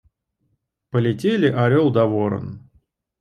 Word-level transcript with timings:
Полетели 0.89 1.49
орел 1.61 1.87
да 1.95 2.03
ворон. 2.11 2.47